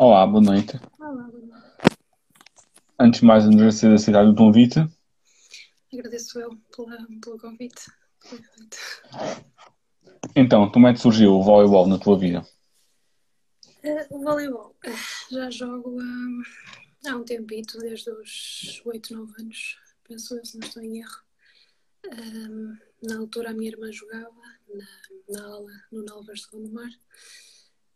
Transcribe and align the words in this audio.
Olá, 0.00 0.24
boa 0.24 0.40
noite. 0.40 0.78
Olá, 1.00 1.24
boa 1.24 1.44
noite. 1.44 1.66
Antes 3.00 3.18
de 3.18 3.26
mais, 3.26 3.44
agradecer 3.44 3.92
a 3.92 3.98
cidade 3.98 4.30
do 4.30 4.36
convite. 4.36 4.78
Agradeço 5.92 6.38
eu 6.38 6.56
pela, 6.76 7.04
pelo 7.20 7.36
convite. 7.36 7.90
Então, 10.36 10.70
como 10.70 10.86
é 10.86 10.92
que 10.92 11.00
surgiu 11.00 11.32
o 11.32 11.42
voleibol 11.42 11.88
na 11.88 11.98
tua 11.98 12.16
vida? 12.16 12.46
Eh, 13.82 14.06
o 14.10 14.20
voleibol. 14.20 14.76
Já 15.32 15.50
jogo 15.50 15.98
há 17.04 17.16
um 17.16 17.24
tempito, 17.24 17.76
desde 17.78 18.08
os 18.12 18.80
8, 18.84 19.12
9 19.12 19.32
anos, 19.42 19.80
penso 20.04 20.36
eu, 20.36 20.44
se 20.44 20.60
não 20.60 20.68
estou 20.68 20.80
em 20.80 21.00
erro. 21.00 21.22
Na 23.02 23.18
altura 23.18 23.50
a 23.50 23.52
minha 23.52 23.72
irmã 23.72 23.90
jogava 23.90 24.30
na, 24.72 24.86
na 25.28 25.44
aula 25.44 25.72
no 25.90 26.04
Nalvas 26.04 26.42
de 26.42 26.50
Gondomar. 26.52 26.92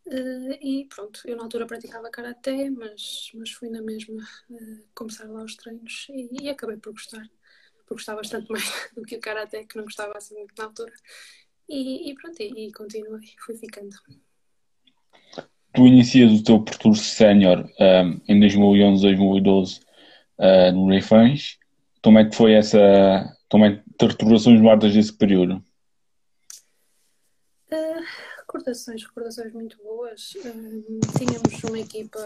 Eh, 0.07 0.59
e 0.61 0.85
pronto, 0.87 1.21
eu 1.25 1.37
na 1.37 1.45
altura 1.45 1.67
praticava 1.67 2.11
karaté, 2.11 2.69
mas, 2.71 3.31
mas 3.35 3.51
fui 3.53 3.69
na 3.71 3.81
mesma 3.81 4.23
eh, 4.51 4.85
começar 4.95 5.29
lá 5.29 5.43
os 5.45 5.57
treinos 5.57 6.07
e, 6.11 6.45
e 6.45 6.49
acabei 6.49 6.77
por 6.77 6.93
gostar. 6.93 7.29
Por 7.87 7.95
gostar 7.95 8.17
bastante 8.17 8.51
mais 8.51 8.65
do 8.95 9.03
que 9.03 9.17
o 9.17 9.21
karaté, 9.21 9.65
que 9.65 9.77
não 9.77 9.85
gostava 9.85 10.17
assim 10.17 10.35
muito 10.35 10.55
na 10.59 10.65
altura. 10.65 10.93
E, 11.69 12.11
e 12.11 12.15
pronto, 12.15 12.41
e, 12.41 12.69
e 12.69 12.73
continuei, 12.73 13.21
fui 13.45 13.57
ficando. 13.57 13.97
Tu 15.75 15.87
inicias 15.87 16.33
o 16.33 16.45
teu 16.45 16.63
percurso 16.63 17.05
sénior 17.05 17.71
ahm, 17.81 18.21
em 18.29 18.39
2011, 18.41 19.03
2012 19.03 19.81
ah, 20.39 20.73
no 20.73 20.89
Leifães. 20.89 21.59
Como 22.03 22.19
é 22.19 22.29
que 22.29 22.37
foi 22.37 22.55
essa. 22.55 22.79
Como 23.49 23.65
é 23.65 23.77
que 23.77 23.83
te 23.99 24.07
recordações 24.07 24.61
guardas 24.61 24.93
desse 24.93 25.17
período? 25.17 25.65
Uh, 27.71 28.05
recordações, 28.53 29.03
recordações 29.03 29.53
muito 29.53 29.79
boas. 29.79 30.35
Um, 30.45 31.01
tínhamos 31.17 31.65
uma 31.65 31.79
equipa 31.79 32.21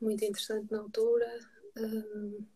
muito 0.00 0.24
interessante 0.24 0.72
na 0.72 0.78
altura. 0.78 1.38
Um, 1.76 2.46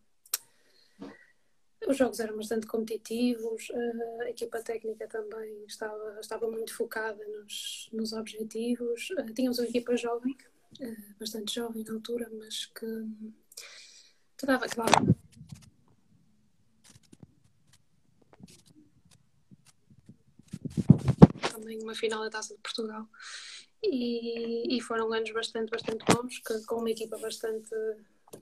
os 1.87 1.97
jogos 1.97 2.19
eram 2.19 2.37
bastante 2.37 2.67
competitivos, 2.67 3.69
uh, 3.69 4.21
a 4.21 4.29
equipa 4.29 4.61
técnica 4.61 5.07
também 5.07 5.65
estava, 5.65 6.19
estava 6.19 6.49
muito 6.49 6.75
focada 6.75 7.23
nos, 7.27 7.89
nos 7.91 8.13
objetivos. 8.13 9.09
Uh, 9.11 9.33
tínhamos 9.33 9.59
uma 9.59 9.67
equipa 9.67 9.95
jovem, 9.95 10.35
uh, 10.79 11.15
bastante 11.19 11.55
jovem 11.55 11.83
na 11.83 11.93
altura, 11.93 12.29
mas 12.33 12.65
que, 12.65 12.85
que 14.37 14.45
dava, 14.45 14.67
que 14.67 14.75
também 21.61 21.81
uma 21.81 21.95
final 21.95 22.21
da 22.21 22.29
Taça 22.29 22.55
de 22.55 22.61
Portugal. 22.61 23.07
E, 23.83 24.77
e 24.77 24.81
foram 24.81 25.11
anos 25.13 25.31
bastante, 25.31 25.69
bastante 25.69 26.03
bons, 26.05 26.39
que, 26.39 26.65
com 26.65 26.75
uma 26.77 26.91
equipa 26.91 27.17
bastante, 27.17 27.69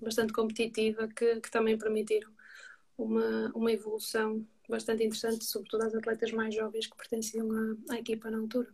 bastante 0.02 0.34
competitiva, 0.34 1.07
que, 1.07 1.40
que 1.40 1.52
também 1.52 1.78
permitiram 1.78 2.30
uma, 2.97 3.52
uma 3.56 3.72
evolução 3.72 4.46
bastante 4.68 5.03
interessante, 5.03 5.46
sobretudo 5.46 5.84
às 5.84 5.96
atletas 5.96 6.31
mais 6.31 6.53
jovens 6.53 6.88
que 6.88 6.97
pertenciam 6.97 7.50
à, 7.52 7.94
à 7.94 8.00
equipa 8.00 8.30
na 8.30 8.40
altura. 8.40 8.68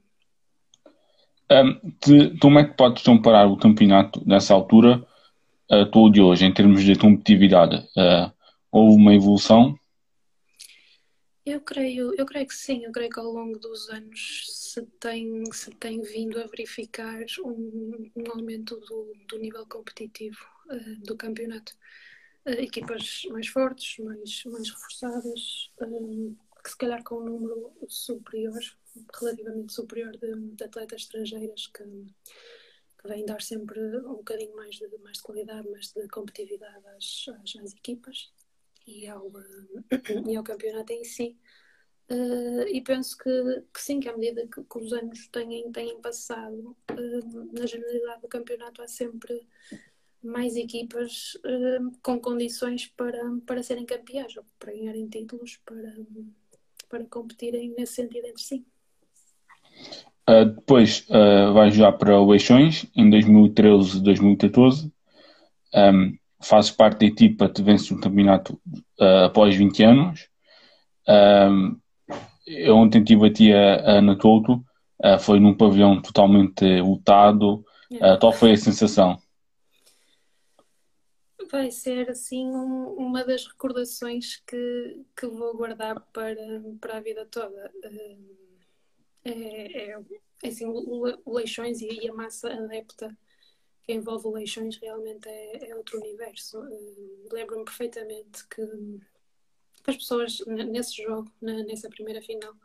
Ahm, 1.49 1.79
te- 1.99 2.37
como 2.39 2.59
é 2.59 2.65
que 2.65 2.73
podes 2.75 3.03
comparar 3.03 3.47
o 3.47 3.57
campeonato 3.57 4.21
nessa 4.25 4.53
altura 4.53 5.05
a 5.69 5.85
tu 5.85 6.09
de 6.09 6.21
hoje, 6.21 6.45
em 6.45 6.53
termos 6.53 6.83
de 6.83 6.95
competitividade? 6.97 7.87
Ah, 7.95 8.31
houve 8.71 8.95
uma 8.95 9.13
evolução? 9.13 9.77
Eu 11.45 11.61
creio, 11.61 12.11
eu 12.17 12.25
creio 12.25 12.47
que 12.47 12.55
sim, 12.55 12.85
eu 12.85 12.91
creio 12.91 13.09
que 13.11 13.19
ao 13.19 13.31
longo 13.31 13.59
dos 13.59 13.87
anos 13.89 14.47
se 14.49 14.81
tem, 14.99 15.45
se 15.53 15.69
tem 15.75 16.01
vindo 16.01 16.39
a 16.39 16.47
verificar 16.47 17.23
um, 17.43 18.11
um 18.15 18.31
aumento 18.31 18.79
do, 18.79 19.13
do 19.27 19.37
nível 19.37 19.63
competitivo 19.67 20.43
eh, 20.71 20.95
do 21.05 21.15
campeonato. 21.15 21.77
Eh, 22.45 22.63
equipas 22.63 23.23
mais 23.29 23.47
fortes, 23.47 24.03
mais, 24.03 24.43
mais 24.45 24.69
reforçadas, 24.71 25.71
eh, 25.81 26.33
que 26.63 26.69
se 26.71 26.77
calhar 26.77 27.03
com 27.03 27.17
um 27.17 27.25
número 27.25 27.73
superior, 27.87 28.59
relativamente 29.19 29.71
superior 29.71 30.17
de, 30.17 30.35
de 30.55 30.63
atletas 30.63 31.01
estrangeiras 31.03 31.67
que, 31.67 31.83
que 31.83 33.07
vêm 33.07 33.23
dar 33.23 33.41
sempre 33.43 33.79
um 33.99 34.15
bocadinho 34.15 34.55
mais 34.55 34.77
de, 34.77 34.87
mais 35.03 35.17
de 35.17 35.23
qualidade, 35.23 35.69
mais 35.69 35.91
de 35.93 36.07
competitividade 36.07 36.87
às, 36.87 37.25
às, 37.29 37.55
às 37.63 37.73
equipas 37.73 38.31
e 38.85 39.07
ao, 39.07 39.31
e 40.27 40.35
ao 40.35 40.43
campeonato 40.43 40.93
em 40.93 41.03
si. 41.03 41.37
Eh, 42.07 42.77
e 42.77 42.81
penso 42.81 43.17
que, 43.17 43.29
que 43.73 43.81
sim, 43.81 43.99
que 43.99 44.07
à 44.07 44.15
medida 44.15 44.47
que, 44.47 44.63
que 44.63 44.77
os 44.77 44.93
anos 44.93 45.27
têm, 45.27 45.71
têm 45.71 45.99
passado, 46.01 46.75
eh, 46.89 47.19
na 47.51 47.65
generalidade 47.65 48.21
do 48.21 48.27
campeonato 48.27 48.81
há 48.81 48.87
sempre 48.87 49.41
mais 50.23 50.55
equipas 50.55 51.37
eh, 51.43 51.79
com 52.03 52.19
condições 52.19 52.87
para, 52.95 53.19
para 53.45 53.63
serem 53.63 53.85
campeãs, 53.85 54.37
ou 54.37 54.45
para 54.59 54.73
ganharem 54.73 55.07
títulos, 55.07 55.59
para, 55.65 55.95
para 56.89 57.05
competirem 57.05 57.73
nesse 57.75 57.95
sentido 57.95 58.25
entre 58.27 58.43
si. 58.43 58.65
Depois 60.55 61.05
vais 61.53 61.75
jogar 61.75 61.91
para 61.93 62.19
o 62.19 62.33
Eixões 62.33 62.87
em 62.95 63.07
2013, 63.11 64.01
2014. 64.01 64.91
Fazes 66.47 66.71
parte 66.71 66.99
da 66.99 67.05
equipa 67.05 67.49
que 67.49 67.61
vence 67.63 67.93
o 67.93 67.99
campeonato 67.99 68.59
ah, 68.99 69.25
após 69.25 69.55
20 69.55 69.83
anos. 69.83 70.27
Ahm, 71.07 71.77
eu 72.47 72.75
ontem 72.75 72.99
estive 72.99 73.27
a 73.27 73.33
tia 73.33 74.01
na 74.01 74.15
Couto, 74.15 74.63
ah, 75.01 75.17
foi 75.17 75.39
num 75.39 75.55
pavilhão 75.57 76.01
totalmente 76.01 76.63
lotado. 76.81 77.65
Ah, 78.01 78.17
qual 78.17 78.31
foi 78.33 78.51
a 78.53 78.57
sensação? 78.57 79.17
Vai 81.51 81.69
ser 81.71 82.09
assim 82.09 82.45
um- 82.45 82.93
uma 82.97 83.23
das 83.23 83.45
recordações 83.45 84.37
que, 84.47 85.03
que 85.17 85.27
vou 85.27 85.55
guardar 85.55 85.99
para, 86.13 86.35
para 86.79 86.97
a 86.97 87.01
vida 87.01 87.25
toda. 87.25 87.71
Eh, 87.83 88.17
É, 89.27 89.89
é, 89.91 89.99
assim, 90.47 90.65
Leixões 91.25 91.81
e, 91.81 91.87
e 92.05 92.09
a 92.09 92.13
massa 92.13 92.47
adepta 92.53 93.17
que 93.85 93.93
envolve 93.93 94.27
o 94.27 94.31
Leixões 94.31 94.77
realmente 94.77 95.27
é, 95.27 95.69
é 95.69 95.75
outro 95.75 95.99
universo. 95.99 96.63
Eh, 96.63 97.27
Lembro-me 97.31 97.65
perfeitamente 97.65 98.47
que 98.47 98.61
as 99.87 99.97
pessoas 99.97 100.39
nesse 100.47 101.03
jogo, 101.03 101.31
nessa 101.41 101.89
primeira 101.89 102.21
final, 102.21 102.55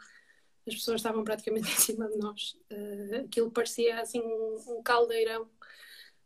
as 0.66 0.74
pessoas 0.74 1.00
estavam 1.00 1.22
praticamente 1.24 1.68
em 1.72 1.76
cima 1.76 2.08
de 2.08 2.16
nós. 2.16 2.56
Eh, 2.70 3.24
aquilo 3.26 3.50
parecia 3.50 4.00
assim 4.00 4.20
um, 4.20 4.82
caldeirão 4.82 5.48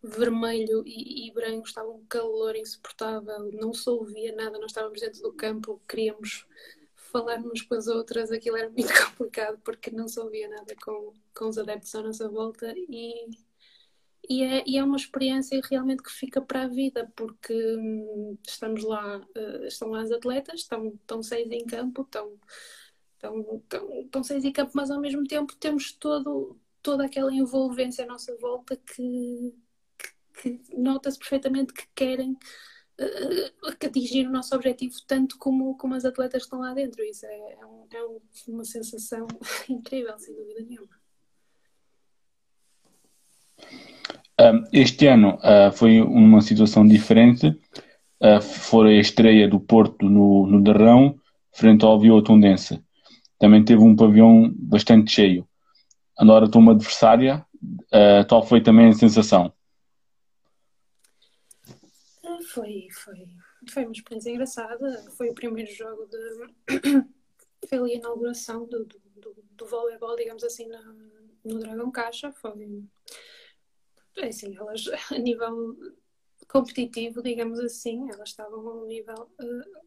vermelho 0.02 0.82
e, 0.86 1.28
e 1.28 1.32
branco, 1.32 1.66
estava 1.66 1.88
um 1.88 2.04
calor 2.06 2.54
insuportável, 2.56 3.50
não 3.52 3.72
se 3.72 3.88
ouvia 3.88 4.34
nada, 4.34 4.58
nós 4.58 4.70
estávamos 4.70 5.00
dentro 5.00 5.22
do 5.22 5.32
campo, 5.32 5.80
queríamos 5.88 6.46
falar 6.94 7.38
umas 7.38 7.62
com 7.62 7.74
as 7.74 7.86
outras, 7.86 8.30
aquilo 8.30 8.56
era 8.56 8.68
muito 8.68 8.92
complicado 9.10 9.58
porque 9.64 9.90
não 9.90 10.06
se 10.06 10.20
ouvia 10.20 10.48
nada 10.48 10.74
com, 10.84 11.14
com 11.34 11.48
os 11.48 11.56
adeptos 11.56 11.94
à 11.94 12.02
nossa 12.02 12.28
volta 12.28 12.74
e, 12.76 13.30
e, 14.28 14.42
é, 14.42 14.64
e 14.66 14.78
é 14.78 14.84
uma 14.84 14.96
experiência 14.96 15.60
realmente 15.70 16.02
que 16.02 16.10
fica 16.12 16.40
para 16.40 16.62
a 16.62 16.68
vida, 16.68 17.10
porque 17.16 17.52
hum, 17.76 18.36
estamos 18.46 18.82
lá, 18.84 19.20
eh, 19.34 19.66
estão 19.66 19.88
lá 19.90 20.02
as 20.02 20.10
atletas, 20.10 20.60
estão, 20.60 20.88
estão 20.88 21.22
seis 21.22 21.50
em 21.50 21.64
campo, 21.66 22.02
estão, 22.02 22.38
estão, 23.14 23.56
estão, 23.62 24.00
estão 24.02 24.22
seis 24.24 24.44
em 24.44 24.52
campo, 24.52 24.72
mas 24.74 24.90
ao 24.90 25.00
mesmo 25.00 25.24
tempo 25.24 25.54
temos 25.56 25.92
todo, 25.92 26.58
toda 26.82 27.04
aquela 27.04 27.32
envolvência 27.34 28.04
à 28.04 28.08
nossa 28.08 28.36
volta 28.38 28.76
que, 28.76 29.54
que, 30.42 30.58
que 30.58 30.76
nota-se 30.76 31.18
perfeitamente 31.18 31.72
que 31.72 31.86
querem 31.94 32.36
eh, 32.98 33.52
atingir 33.86 34.26
o 34.26 34.32
nosso 34.32 34.54
objetivo 34.54 34.94
tanto 35.06 35.36
como, 35.38 35.76
como 35.76 35.94
as 35.94 36.04
atletas 36.04 36.42
que 36.42 36.46
estão 36.46 36.60
lá 36.60 36.72
dentro. 36.74 37.02
Isso 37.04 37.26
é, 37.26 37.52
é 37.60 37.66
um- 37.66 37.86
é 37.92 38.04
um- 38.06 38.20
uma 38.48 38.64
sensação 38.64 39.26
incrível, 39.68 40.18
sem 40.18 40.34
dúvida 40.34 40.60
nenhuma. 40.62 41.04
Um, 44.40 44.64
este 44.72 45.06
ano 45.06 45.38
uh, 45.38 45.72
foi 45.72 46.00
uma 46.00 46.40
situação 46.40 46.86
diferente. 46.86 47.48
Uh, 48.20 48.40
foi 48.40 48.96
a 48.96 49.00
estreia 49.00 49.48
do 49.48 49.60
Porto 49.60 50.08
no, 50.08 50.46
no 50.46 50.62
Darrão, 50.62 51.18
frente 51.52 51.84
ao 51.84 52.00
Viola 52.00 52.22
Tundense. 52.22 52.82
Também 53.38 53.64
teve 53.64 53.82
um 53.82 53.94
pavilhão 53.94 54.52
bastante 54.56 55.12
cheio. 55.12 55.48
Estou 56.18 56.60
uma 56.60 56.72
adversária. 56.72 57.44
Uh, 57.62 58.26
qual 58.28 58.44
foi 58.44 58.60
também 58.60 58.88
a 58.88 58.92
sensação? 58.92 59.52
Foi, 62.52 62.88
foi, 62.92 63.26
foi 63.70 63.84
uma 63.84 63.92
experiência 63.92 64.30
engraçada. 64.30 65.04
Foi 65.16 65.30
o 65.30 65.34
primeiro 65.34 65.70
jogo 65.72 66.06
de. 66.06 67.04
Foi 67.66 67.78
ali 67.78 67.92
a 67.94 67.96
inauguração 67.96 68.66
do, 68.66 68.84
do, 68.84 69.00
do, 69.16 69.36
do 69.52 69.66
voleibol, 69.66 70.14
digamos 70.16 70.44
assim, 70.44 70.68
no 71.42 71.58
Dragão 71.58 71.90
Caixa. 71.90 72.30
Foi. 72.30 72.84
É 74.16 74.28
assim, 74.28 74.56
elas, 74.56 74.84
a 75.10 75.18
nível 75.18 75.76
competitivo, 76.48 77.22
digamos 77.22 77.58
assim, 77.58 78.10
elas 78.10 78.30
estavam 78.30 78.68
a 78.68 78.82
um 78.82 78.86
nível 78.86 79.30
eh, 79.40 79.80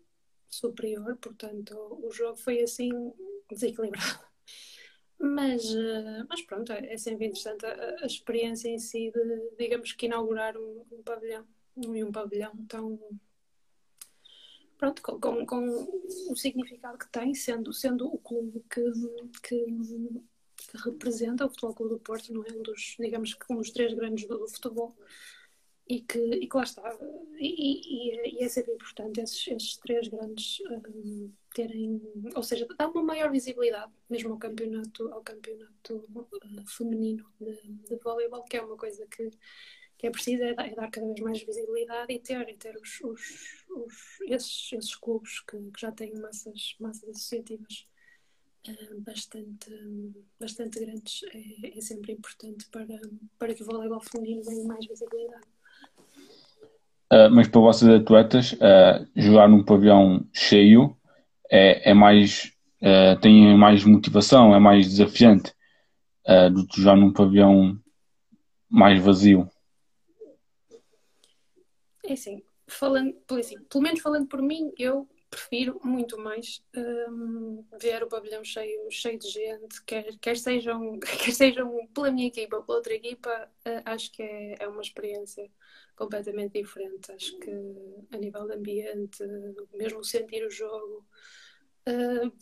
superior, 0.49 1.15
portanto, 1.17 1.75
o 2.03 2.11
jogo 2.11 2.37
foi 2.37 2.61
assim 2.61 2.89
desequilibrado. 3.49 4.25
mas, 5.19 5.63
uh, 5.73 6.25
mas 6.29 6.41
pronto, 6.41 6.71
é, 6.71 6.93
é 6.93 6.97
sempre 6.97 7.27
interessante 7.27 7.65
a, 7.65 7.95
a, 8.01 8.05
experiência 8.05 8.69
em 8.69 8.79
si 8.79 9.11
de, 9.11 9.55
digamos 9.57 9.91
que 9.93 10.05
inaugurar 10.05 10.57
um, 10.57 10.85
um 10.91 11.03
pavilhão, 11.03 11.45
um, 11.75 12.05
um 12.05 12.11
pavilhão 12.11 12.53
tão 12.67 12.99
pronto, 14.77 15.01
com, 15.01 15.19
com, 15.19 15.45
com, 15.45 16.31
o 16.31 16.35
significado 16.35 16.97
que 16.97 17.09
tem, 17.09 17.33
sendo, 17.33 17.73
sendo 17.73 18.07
o 18.07 18.17
clube 18.19 18.63
que, 18.69 18.81
que, 19.43 19.65
que, 20.57 20.77
representa 20.77 21.45
o 21.45 21.49
Futebol 21.49 21.73
Clube 21.73 21.93
do 21.93 21.99
Porto, 21.99 22.33
não 22.33 22.43
é? 22.43 22.51
Um 22.51 22.63
dos, 22.63 22.95
digamos 22.99 23.33
que 23.33 23.53
um 23.53 23.57
dos 23.57 23.71
três 23.71 23.93
grandes 23.93 24.27
do, 24.27 24.47
futebol. 24.47 24.95
E 25.89 26.01
que, 26.01 26.19
e 26.19 26.49
que 26.49 26.57
lá 26.57 26.63
está. 26.63 26.97
E, 27.39 28.35
e, 28.35 28.41
e 28.41 28.43
é 28.43 28.49
sempre 28.49 28.73
importante 28.73 29.21
esses, 29.21 29.47
esses 29.47 29.77
três 29.77 30.09
grandes 30.09 30.59
um, 30.69 31.31
terem, 31.53 32.01
ou 32.35 32.43
seja, 32.43 32.67
dá 32.77 32.89
uma 32.89 33.01
maior 33.03 33.31
visibilidade 33.31 33.91
mesmo 34.09 34.33
ao 34.33 34.37
campeonato, 34.37 35.07
ao 35.13 35.21
campeonato 35.21 36.05
uh, 36.13 36.67
feminino 36.67 37.25
de, 37.39 37.55
de 37.87 37.95
voleibol, 38.03 38.43
que 38.43 38.57
é 38.57 38.61
uma 38.61 38.75
coisa 38.75 39.07
que 39.07 39.31
que 39.97 40.07
é 40.07 40.11
preciso 40.11 40.43
é 40.43 40.53
dar, 40.53 40.67
é 40.67 40.75
dar, 40.75 40.91
cada 40.91 41.07
vez 41.07 41.19
mais 41.19 41.41
visibilidade 41.41 42.13
e 42.13 42.19
ter, 42.19 42.47
e 42.49 42.55
ter 42.55 42.75
os, 42.77 43.01
os, 43.01 43.65
os 43.69 44.21
esses, 44.27 44.71
esses 44.73 44.95
clubes 44.95 45.39
que, 45.41 45.57
que, 45.57 45.81
já 45.81 45.91
têm 45.91 46.13
massas, 46.13 46.75
massas 46.79 47.09
associativas 47.09 47.87
bastante, 48.99 50.13
bastante 50.39 50.79
grandes. 50.79 51.21
É, 51.33 51.77
é, 51.77 51.81
sempre 51.81 52.13
importante 52.13 52.67
para, 52.71 52.85
para 53.37 53.53
que 53.53 53.63
o 53.63 53.65
voleibol 53.65 54.01
feminino 54.01 54.43
tenha 54.43 54.63
mais 54.65 54.85
visibilidade. 54.85 55.45
Uh, 57.11 57.31
mas 57.31 57.47
para 57.47 57.61
vocês 57.61 57.89
atletas, 57.89 58.53
uh, 58.53 59.07
jogar 59.15 59.47
num 59.47 59.63
pavilhão 59.63 60.27
cheio 60.33 60.97
é, 61.49 61.91
é 61.91 61.93
mais 61.93 62.53
tem 63.21 63.57
mais 63.57 63.83
motivação, 63.83 64.53
é 64.53 64.59
mais 64.59 64.87
desafiante 64.87 65.51
do 66.53 66.67
que 66.67 66.79
jogar 66.79 66.95
num 66.95 67.11
pavilhão 67.11 67.75
mais 68.69 69.01
vazio. 69.01 69.49
É 72.05 72.13
assim, 72.13 72.43
falando, 72.67 73.15
assim, 73.31 73.55
pelo 73.63 73.83
menos 73.83 73.99
falando 73.99 74.27
por 74.27 74.43
mim, 74.43 74.71
eu 74.77 75.07
prefiro 75.47 75.79
muito 75.83 76.17
mais 76.17 76.61
um, 76.75 77.63
ver 77.79 78.03
o 78.03 78.07
pavilhão 78.07 78.43
cheio, 78.43 78.91
cheio 78.91 79.17
de 79.17 79.29
gente, 79.29 79.83
quer, 79.85 80.17
quer, 80.19 80.37
sejam, 80.37 80.99
quer 81.23 81.31
sejam 81.31 81.87
pela 81.93 82.11
minha 82.11 82.27
equipa 82.27 82.57
ou 82.57 82.63
pela 82.63 82.77
outra 82.77 82.93
equipa, 82.93 83.49
uh, 83.65 83.81
acho 83.85 84.11
que 84.11 84.21
é, 84.21 84.55
é 84.59 84.67
uma 84.67 84.81
experiência 84.81 85.49
completamente 85.95 86.61
diferente. 86.61 87.11
Acho 87.11 87.37
que 87.39 87.51
a 88.11 88.17
nível 88.17 88.45
de 88.45 88.53
ambiente, 88.55 89.23
mesmo 89.73 90.03
sentir 90.03 90.45
o 90.45 90.51
jogo, 90.51 91.05
uh, 91.87 92.33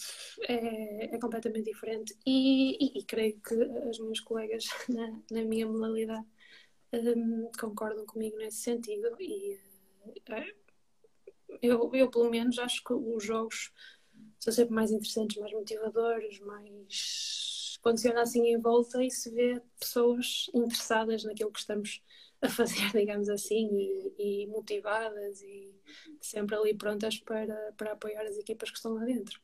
é, 0.47 1.15
é, 1.15 1.19
completamente 1.19 1.65
diferente. 1.71 2.17
E, 2.25 2.77
e, 2.83 2.99
e, 2.99 3.03
creio 3.03 3.39
que 3.39 3.53
as 3.87 3.99
minhas 3.99 4.19
colegas 4.19 4.65
na, 4.89 5.11
na 5.31 5.43
minha 5.43 5.67
modalidade 5.67 6.25
um, 6.93 7.51
concordam 7.59 8.05
comigo 8.05 8.37
nesse 8.37 8.57
sentido 8.57 9.15
e 9.19 9.59
uh, 10.05 10.64
eu, 11.61 11.91
eu 11.93 12.09
pelo 12.09 12.29
menos 12.29 12.57
acho 12.59 12.83
que 12.83 12.93
os 12.93 13.23
jogos 13.23 13.71
são 14.39 14.53
sempre 14.53 14.73
mais 14.73 14.91
interessantes, 14.91 15.37
mais 15.37 15.53
motivadores, 15.53 16.39
mais 16.39 17.77
quando 17.81 17.99
se 17.99 18.07
assim 18.09 18.47
em 18.47 18.59
volta 18.59 19.03
e 19.03 19.11
se 19.11 19.29
vê 19.29 19.61
pessoas 19.79 20.49
interessadas 20.53 21.23
naquilo 21.23 21.51
que 21.51 21.59
estamos 21.59 22.01
a 22.41 22.49
fazer, 22.49 22.89
digamos 22.93 23.29
assim, 23.29 23.69
e, 24.17 24.43
e 24.43 24.47
motivadas 24.47 25.41
e 25.41 25.73
sempre 26.19 26.55
ali 26.55 26.73
prontas 26.73 27.17
para, 27.19 27.55
para 27.77 27.93
apoiar 27.93 28.23
as 28.23 28.37
equipas 28.37 28.71
que 28.71 28.77
estão 28.77 28.93
lá 28.93 29.03
dentro. 29.05 29.39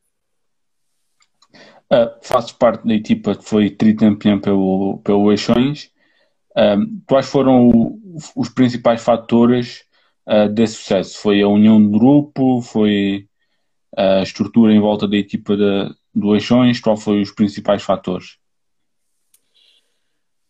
Uh, 1.54 2.18
faço 2.22 2.58
parte 2.58 2.88
da 2.88 2.94
equipa 2.94 3.36
que 3.36 3.44
foi 3.44 3.70
tricampeã 3.70 4.40
pelo, 4.40 5.00
pelo 5.04 5.32
Eixões 5.32 5.92
um, 6.56 7.02
quais 7.08 7.28
foram 7.28 7.70
o, 7.70 8.02
os 8.36 8.50
principais 8.50 9.02
fatores 9.02 9.86
uh, 10.28 10.50
desse 10.50 10.76
sucesso? 10.76 11.18
Foi 11.20 11.42
a 11.42 11.48
união 11.48 11.82
do 11.82 11.90
grupo? 11.90 12.62
Foi 12.62 13.28
a 13.96 14.22
estrutura 14.22 14.74
em 14.74 14.80
volta 14.80 15.08
da 15.08 15.18
equipa 15.18 15.56
de, 15.56 15.96
do 16.14 16.34
Eixões? 16.34 16.80
Qual 16.80 16.98
foram 16.98 17.22
os 17.22 17.32
principais 17.32 17.84
fatores? 17.84 18.38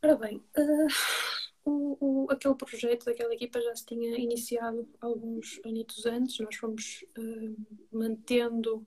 Ora 0.03 0.15
bem, 0.15 0.37
uh, 0.57 0.87
o, 1.63 1.97
o, 1.99 2.31
aquele 2.31 2.55
projeto 2.55 3.05
daquela 3.05 3.33
equipa 3.33 3.61
já 3.61 3.75
se 3.75 3.85
tinha 3.85 4.17
iniciado 4.17 4.87
alguns 4.99 5.59
anitos 5.63 6.05
antes. 6.05 6.39
Nós 6.39 6.55
fomos 6.55 7.05
uh, 7.17 7.55
mantendo 7.91 8.85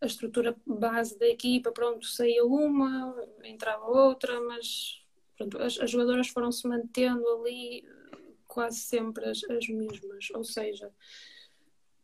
a 0.00 0.06
estrutura 0.06 0.56
base 0.66 1.18
da 1.18 1.26
equipa. 1.26 1.70
Pronto, 1.70 2.06
saía 2.06 2.44
uma, 2.44 3.16
entrava 3.44 3.86
outra, 3.86 4.40
mas 4.40 5.00
pronto, 5.36 5.62
as, 5.62 5.78
as 5.78 5.90
jogadoras 5.90 6.28
foram-se 6.28 6.66
mantendo 6.66 7.26
ali 7.28 7.84
quase 8.56 8.78
sempre 8.78 9.26
as, 9.26 9.44
as 9.50 9.68
mesmas, 9.68 10.30
ou 10.32 10.42
seja, 10.42 10.90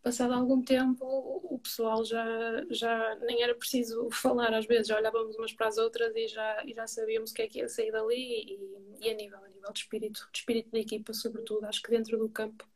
passado 0.02 0.34
algum 0.34 0.60
tempo 0.60 1.02
o 1.50 1.58
pessoal 1.58 2.04
já, 2.04 2.26
já 2.68 3.16
nem 3.22 3.42
era 3.42 3.54
preciso 3.54 4.06
falar 4.12 4.52
às 4.52 4.66
vezes, 4.66 4.88
já 4.88 4.98
olhávamos 4.98 5.34
umas 5.36 5.54
para 5.54 5.68
as 5.68 5.78
outras 5.78 6.14
e 6.14 6.28
já, 6.28 6.62
e 6.66 6.74
já 6.74 6.86
sabíamos 6.86 7.30
o 7.30 7.34
que 7.34 7.40
é 7.40 7.48
que 7.48 7.58
ia 7.60 7.68
sair 7.70 7.90
dali 7.90 8.14
e, 8.14 9.06
e 9.06 9.10
a 9.10 9.14
nível, 9.14 9.38
a 9.42 9.48
nível 9.48 9.72
de 9.72 9.78
espírito, 9.78 10.28
de 10.30 10.38
espírito 10.40 10.70
da 10.70 10.78
equipa 10.78 11.14
sobretudo, 11.14 11.64
acho 11.64 11.80
que 11.80 11.90
dentro 11.90 12.18
do 12.18 12.28
campo 12.28 12.68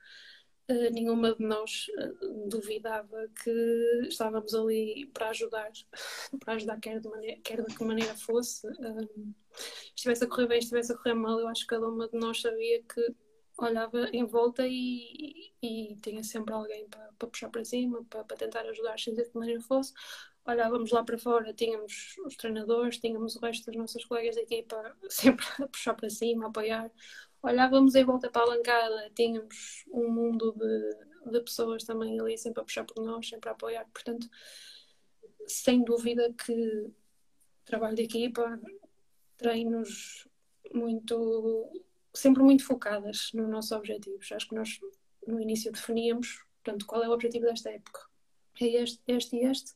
uh, 0.71 0.91
nenhuma 0.91 1.35
de 1.35 1.45
nós 1.45 1.89
uh, 1.99 2.49
duvidava 2.49 3.29
que 3.45 4.07
estávamos 4.09 4.55
ali 4.55 5.05
para 5.13 5.29
ajudar, 5.29 5.71
para 6.41 6.55
ajudar 6.55 6.81
quer 6.81 6.99
de, 6.99 7.09
maneira, 7.11 7.39
quer 7.45 7.63
de 7.63 7.77
que 7.77 7.85
maneira 7.85 8.15
fosse. 8.15 8.67
Uh, 8.67 9.35
estivesse 9.95 10.25
a 10.25 10.27
correr 10.29 10.47
bem, 10.47 10.59
estivesse 10.61 10.93
a 10.93 10.97
correr 10.97 11.15
mal, 11.15 11.39
eu 11.39 11.49
acho 11.49 11.61
que 11.63 11.75
cada 11.75 11.87
uma 11.87 12.09
de 12.09 12.17
nós 12.17 12.41
sabia 12.41 12.83
que 12.83 13.15
olhava 13.59 14.09
em 14.13 14.25
volta 14.25 14.67
e, 14.67 15.53
e, 15.63 15.97
tinha 16.03 16.23
sempre 16.23 16.53
alguém 16.55 16.87
para, 16.89 17.13
para 17.19 17.29
puxar 17.29 17.49
para 17.49 17.65
cima, 17.65 18.05
para, 18.05 18.25
para 18.25 18.37
tentar 18.37 18.61
ajudar, 18.67 18.99
seja 18.99 19.23
de 19.23 19.31
que 19.31 19.39
maneira 19.39 19.61
fosse. 19.61 19.93
Olhávamos 20.45 20.93
lá 20.93 21.03
para 21.03 21.19
fora, 21.19 21.53
tínhamos 21.53 22.17
os 22.25 22.37
treinadores, 22.37 22.99
tínhamos 22.99 23.35
o 23.37 23.41
resto 23.41 23.67
das 23.67 23.77
nossas 23.77 24.05
colegas 24.05 24.37
da 24.37 24.43
equipa 24.43 24.97
sempre 25.09 25.45
a 25.61 25.67
puxar 25.67 25.95
para 25.95 26.11
cima, 26.11 26.47
a 26.47 26.49
apoiar. 26.49 26.91
Olhávamos 27.43 27.95
em 27.95 28.05
volta 28.05 28.31
para 28.31 28.43
a 28.43 28.57
bancada, 28.57 29.11
tínhamos 29.15 29.85
um 29.91 30.11
mundo 30.11 30.53
de, 30.53 31.31
de 31.33 31.41
pessoas 31.41 31.85
também 31.85 32.19
ali 32.21 32.37
sempre 32.37 32.61
a 32.61 32.65
puxar 32.65 32.85
por 32.85 33.03
nós, 33.03 33.29
sempre 33.29 33.49
a 33.49 33.53
apoiar. 33.53 33.87
Portanto, 33.93 34.29
sem 35.47 35.83
dúvida 35.83 36.33
que 36.35 36.91
trabalho 37.65 37.97
de 37.97 38.03
equipa, 38.03 38.61
treinos 39.37 40.29
muito 40.73 41.71
sempre 42.17 42.43
muito 42.43 42.65
focadas 42.65 43.31
nos 43.35 43.49
nossos 43.49 43.73
objetivos. 43.73 44.31
Acho 44.33 44.49
que 44.49 44.55
nós 44.55 44.81
no 45.27 45.41
início 45.41 45.73
definíamos, 45.73 46.45
portanto, 46.63 46.87
qual 46.87 47.03
é 47.03 47.09
o 47.09 47.13
objetivo 47.13 47.47
desta 47.47 47.71
época? 47.71 48.01
É 48.61 48.83
este, 48.83 49.01
este 49.07 49.37
e 49.37 49.45
este. 49.45 49.73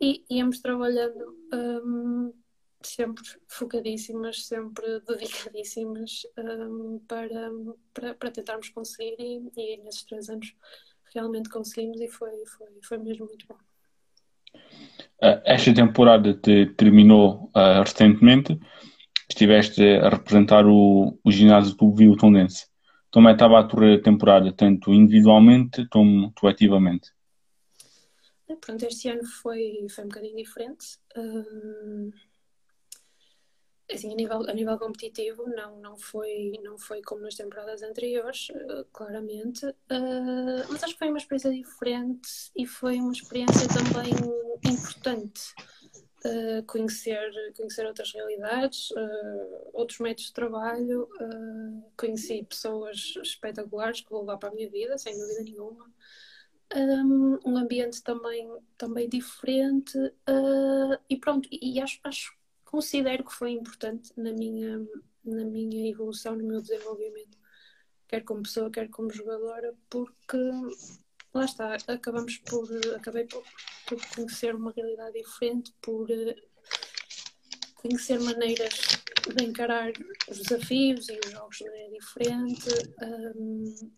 E 0.00 0.24
íamos 0.30 0.60
trabalhando 0.60 1.36
um, 1.52 2.32
sempre 2.82 3.22
focadíssimas, 3.48 4.46
sempre 4.46 5.00
dedicadíssimas 5.00 6.22
um, 6.38 7.00
para, 7.06 7.50
para, 7.92 8.14
para, 8.14 8.30
tentarmos 8.30 8.68
conseguir 8.70 9.16
e, 9.18 9.42
e, 9.56 9.76
nesses 9.78 10.04
três 10.04 10.28
anos 10.28 10.54
realmente 11.14 11.48
conseguimos 11.48 12.00
e 12.00 12.08
foi, 12.08 12.44
foi, 12.46 12.68
foi 12.82 12.98
mesmo 12.98 13.26
muito 13.26 13.46
bom. 13.46 13.58
Uh, 15.20 15.42
esta 15.44 15.74
temporada 15.74 16.32
te 16.34 16.66
terminou 16.76 17.50
uh, 17.56 17.82
recentemente 17.84 18.58
estiveste 19.28 19.82
a 19.82 20.08
representar 20.08 20.66
o, 20.66 21.18
o 21.22 21.30
ginásio 21.30 21.74
do 21.76 21.94
Viu 21.94 22.16
Tondense. 22.16 22.66
Como 23.10 23.28
é 23.28 23.32
que 23.32 23.36
estava 23.36 23.60
a 23.60 23.64
tua 23.64 24.00
temporada, 24.02 24.52
tanto 24.52 24.92
individualmente 24.92 25.86
como 25.88 26.32
coletivamente? 26.32 27.10
Pronto, 28.60 28.82
este 28.84 29.08
ano 29.08 29.24
foi, 29.26 29.86
foi 29.90 30.04
um 30.04 30.08
bocadinho 30.08 30.36
diferente. 30.36 30.98
Um, 31.16 32.10
assim, 33.90 34.12
a 34.12 34.16
nível, 34.16 34.48
a 34.48 34.52
nível 34.52 34.78
competitivo 34.78 35.46
não, 35.48 35.80
não, 35.80 35.96
foi, 35.96 36.52
não 36.62 36.78
foi 36.78 37.02
como 37.02 37.22
nas 37.22 37.34
temporadas 37.34 37.82
anteriores, 37.82 38.48
uh, 38.50 38.84
claramente, 38.92 39.66
uh, 39.66 40.66
mas 40.70 40.82
acho 40.82 40.92
que 40.94 40.98
foi 40.98 41.08
uma 41.08 41.18
experiência 41.18 41.50
diferente 41.50 42.28
e 42.56 42.66
foi 42.66 42.98
uma 42.98 43.12
experiência 43.12 43.68
também 43.68 44.12
importante 44.64 45.54
uh, 46.24 46.62
conhecer, 46.66 47.30
conhecer 47.56 47.86
outras 47.86 48.12
realidades, 48.12 48.90
uh, 48.90 49.70
outros 49.72 49.98
métodos 49.98 50.26
de 50.26 50.32
trabalho, 50.32 51.08
uh, 51.20 51.92
conheci 51.96 52.42
pessoas 52.44 53.14
espetaculares 53.22 54.00
que 54.00 54.10
vou 54.10 54.20
levar 54.20 54.38
para 54.38 54.48
a 54.50 54.54
minha 54.54 54.70
vida, 54.70 54.98
sem 54.98 55.16
dúvida 55.16 55.42
nenhuma. 55.42 55.90
Um, 56.74 57.38
um 57.46 57.56
ambiente 57.56 58.02
também, 58.02 58.46
também 58.76 59.08
diferente 59.08 59.96
e 61.08 61.16
pronto, 61.16 61.48
e 61.50 61.80
acho, 61.80 61.98
acho, 62.04 62.36
considero 62.62 63.24
que 63.24 63.32
foi 63.32 63.52
importante 63.52 64.12
na 64.14 64.32
minha, 64.32 64.86
na 65.24 65.46
minha 65.46 65.90
evolução, 65.90 66.36
no 66.36 66.44
meu 66.44 66.60
desenvolvimento, 66.60 67.38
quer 68.06 68.22
como 68.22 68.42
pessoa, 68.42 68.70
quer 68.70 68.90
como 68.90 69.10
jogadora, 69.10 69.74
porque 69.88 70.36
lá 71.34 71.44
está, 71.44 71.76
acabamos 71.86 72.38
por, 72.38 72.68
acabei 72.96 73.24
por, 73.24 73.44
por 73.86 74.06
conhecer 74.14 74.54
uma 74.54 74.72
realidade 74.72 75.18
diferente, 75.18 75.72
por, 75.80 76.08
conhecer 77.78 78.18
maneiras 78.20 78.74
de 79.34 79.44
encarar 79.44 79.92
os 80.28 80.38
desafios 80.38 81.08
e 81.08 81.18
os 81.24 81.30
jogos 81.30 81.56
de 81.56 81.64
maneira 81.64 81.90
diferente. 81.92 82.68
Um, 83.02 83.90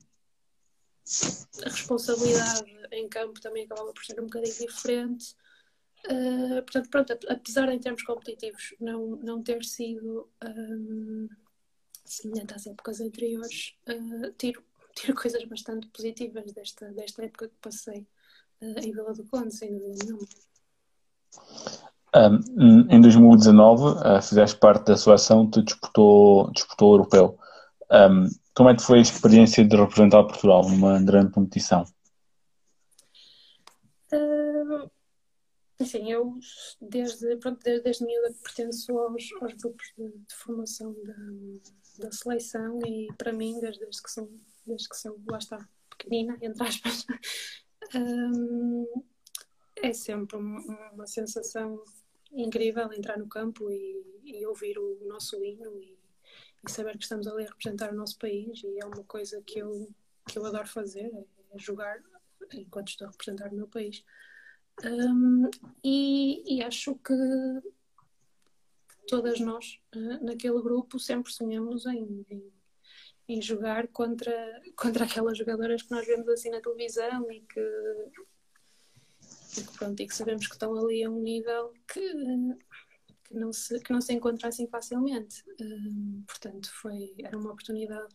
a 1.65 1.69
responsabilidade 1.69 2.71
em 2.93 3.09
campo 3.09 3.41
também 3.41 3.65
acabava 3.65 3.93
por 3.93 4.05
ser 4.05 4.21
um 4.21 4.25
bocadinho 4.25 4.55
diferente. 4.55 5.35
Uh, 6.07 6.63
portanto, 6.63 6.89
pronto, 6.89 7.19
apesar 7.29 7.71
em 7.71 7.79
termos 7.79 8.03
competitivos 8.03 8.75
não, 8.81 9.17
não 9.17 9.43
ter 9.43 9.63
sido 9.65 10.31
um, 10.43 11.29
semelhante 12.05 12.55
às 12.55 12.67
épocas 12.67 13.01
anteriores, 13.01 13.75
uh, 13.89 14.33
tiro, 14.39 14.65
tiro 14.95 15.15
coisas 15.21 15.45
bastante 15.45 15.87
positivas 15.89 16.53
desta, 16.53 16.93
desta 16.93 17.25
época 17.25 17.49
que 17.49 17.57
passei 17.61 18.07
uh, 18.61 18.79
em 18.79 18.93
Vila 18.93 19.13
do 19.13 19.25
Conde, 19.25 19.55
sem 19.55 19.77
dúvida 19.77 20.05
nenhuma. 20.05 20.27
Um, 22.13 22.91
em 22.91 23.01
2019, 23.01 23.85
uh, 23.85 24.23
fizeste 24.23 24.59
parte 24.59 24.87
da 24.87 24.97
seleção 24.97 25.49
que 25.49 25.63
disputou, 25.63 26.51
disputou 26.53 26.91
o 26.91 26.95
europeu. 26.95 27.39
Um, 27.91 28.29
como 28.55 28.69
é 28.69 28.77
que 28.77 28.83
foi 28.83 28.99
a 28.99 29.03
experiência 29.03 29.65
de 29.65 29.77
representar 29.77 30.25
Portugal 30.25 30.69
numa 30.69 31.01
grande 31.01 31.31
competição? 31.31 31.85
Uh, 34.13 34.91
assim, 35.81 36.11
eu 36.11 36.37
desde, 36.81 37.37
pronto, 37.37 37.61
desde, 37.63 37.85
desde 37.85 38.05
miúda 38.05 38.35
pertenço 38.43 38.99
aos, 38.99 39.25
aos 39.41 39.53
grupos 39.55 39.93
de, 39.97 40.09
de 40.09 40.35
formação 40.35 40.95
da, 41.05 42.05
da, 42.07 42.13
seleção 42.13 42.81
e 42.85 43.09
para 43.17 43.33
mim, 43.33 43.59
desde, 43.61 43.81
desde, 43.81 44.03
que 44.03 44.11
sou, 44.11 44.29
desde 44.71 44.89
que 44.89 44.97
sou, 44.97 45.21
lá 45.29 45.39
está, 45.39 45.69
pequenina, 45.91 46.39
entre 46.41 46.63
aspas, 46.63 47.07
um, 47.95 49.05
é 49.77 49.93
sempre 49.93 50.37
uma, 50.37 51.07
sensação 51.07 51.83
incrível 52.33 52.93
entrar 52.93 53.19
no 53.19 53.29
campo 53.29 53.71
e, 53.71 54.23
e 54.25 54.47
ouvir 54.47 54.79
o 54.79 54.99
nosso 55.07 55.43
hino 55.45 55.77
e, 55.81 55.99
e, 56.65 56.71
saber 56.71 56.97
que 56.97 57.03
estamos 57.03 57.27
ali 57.27 57.45
a 57.45 57.49
representar 57.49 57.93
o 57.93 57.97
nosso 57.97 58.19
país 58.19 58.63
e 58.63 58.79
é 58.79 58.87
uma 58.87 59.05
coisa 59.05 59.43
que 59.43 59.59
eu, 59.59 59.89
que 60.29 60.39
eu 60.39 60.47
adoro 60.47 60.69
fazer, 60.69 61.11
é, 61.13 61.59
jogar 61.59 62.01
enquanto 62.53 62.89
estou 62.89 63.09
a 63.09 63.11
representar 63.11 63.53
o 63.53 63.57
meu 63.57 63.67
país. 63.67 64.05
Um, 64.85 65.51
e, 65.85 66.57
e, 66.57 66.63
acho 66.63 66.95
que 66.97 67.13
todas 69.07 69.41
nós 69.41 69.81
uh, 69.95 70.25
naquele 70.25 70.63
grupo 70.63 70.99
sempre 70.99 71.33
sonhamos 71.33 71.85
em, 71.85 72.25
em, 72.31 72.53
em, 73.35 73.43
jogar 73.43 73.89
contra, 73.89 74.33
contra 74.77 75.05
aquelas 75.05 75.37
jogadoras 75.37 75.83
que 75.83 75.91
nós 75.91 76.07
vemos 76.07 76.29
assim 76.29 76.51
na 76.51 76.61
televisão 76.61 77.31
e 77.31 77.41
que 77.41 77.61
e 79.59 79.65
que, 79.65 79.79
pronto, 79.79 80.01
e 80.01 80.07
que 80.07 80.15
sabemos 80.15 80.47
que 80.47 80.53
estão 80.53 80.75
ali 80.77 81.03
a 81.03 81.11
um 81.11 81.21
nível 81.21 81.73
que, 81.93 82.13
que, 83.25 83.35
não, 83.35 83.53
se, 83.53 83.81
que 83.81 83.93
não 83.93 84.01
se 84.01 84.13
encontra 84.13 84.49
assim 84.49 84.67
facilmente. 84.69 85.45
Um, 85.61 86.23
portanto, 86.27 86.71
foi, 86.73 87.15
era 87.19 87.37
uma 87.37 87.51
oportunidade 87.51 88.15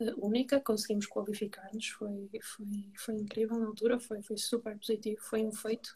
uh, 0.00 0.26
única, 0.26 0.60
conseguimos 0.60 1.06
qualificar-nos, 1.06 1.88
foi, 1.88 2.28
foi, 2.42 2.92
foi 2.96 3.14
incrível 3.14 3.58
na 3.58 3.66
altura, 3.66 4.00
foi, 4.00 4.22
foi 4.22 4.36
super 4.36 4.76
positivo, 4.78 5.20
foi 5.20 5.44
um 5.44 5.52
feito 5.52 5.94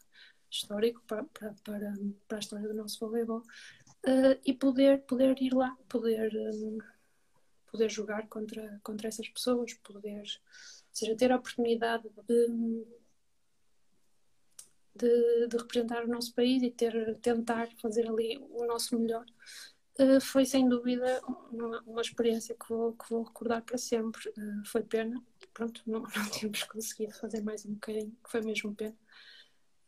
histórico 0.49 1.01
para, 1.07 1.23
para, 1.25 1.55
para, 1.63 1.93
para 2.27 2.37
a 2.37 2.39
história 2.39 2.67
do 2.67 2.73
nosso 2.73 2.99
voleibol. 2.99 3.43
Uh, 4.05 4.39
e 4.45 4.53
poder, 4.53 5.01
poder 5.05 5.41
ir 5.41 5.53
lá, 5.53 5.75
poder, 5.89 6.31
um, 6.35 6.77
poder 7.73 7.89
jogar 7.89 8.27
contra, 8.27 8.79
contra 8.83 9.07
essas 9.07 9.27
pessoas, 9.27 9.73
poder, 9.73 10.21
ou 10.21 10.93
seja, 10.93 11.15
ter 11.17 11.31
a 11.31 11.37
oportunidade 11.37 12.07
de 12.27 12.85
de, 14.95 15.47
de, 15.47 15.57
representar 15.57 16.03
o 16.05 16.07
nosso 16.07 16.35
país 16.35 16.61
e 16.61 16.69
ter, 16.69 17.15
tentar 17.15 17.67
fazer 17.81 18.07
ali 18.07 18.37
o 18.51 18.63
nosso 18.67 18.97
melhor. 18.97 19.25
Uh, 19.99 20.21
foi 20.21 20.45
sem 20.45 20.69
dúvida 20.69 21.19
uma, 21.51 21.81
uma, 21.81 22.01
experiência 22.01 22.55
que 22.55 22.69
vou, 22.69 22.93
que 22.93 23.09
vou 23.09 23.23
recordar 23.23 23.63
para 23.63 23.75
sempre. 23.75 24.29
Uh, 24.29 24.63
foi 24.67 24.83
pena, 24.83 25.19
pronto, 25.51 25.81
não, 25.87 26.01
não 26.15 26.29
tínhamos 26.29 26.63
conseguido 26.65 27.13
fazer 27.15 27.41
mais 27.41 27.65
um 27.65 27.73
bocadinho, 27.73 28.15
foi 28.27 28.41
mesmo 28.41 28.75
pena. 28.75 28.95